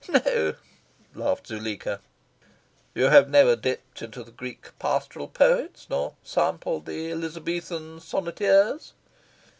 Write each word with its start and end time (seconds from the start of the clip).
"No," 0.09 0.55
laughed 1.13 1.45
Zuleika. 1.45 1.99
"You 2.95 3.03
have 3.03 3.29
never 3.29 3.55
dipped 3.55 4.01
into 4.01 4.23
the 4.23 4.31
Greek 4.31 4.71
pastoral 4.79 5.27
poets, 5.27 5.85
nor 5.91 6.15
sampled 6.23 6.87
the 6.87 7.11
Elizabethan 7.11 7.99
sonneteers?" 7.99 8.93